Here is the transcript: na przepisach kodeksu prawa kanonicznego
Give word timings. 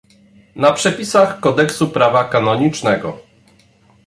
na 0.55 0.71
przepisach 0.73 1.39
kodeksu 1.39 1.89
prawa 1.89 2.23
kanonicznego 2.23 3.17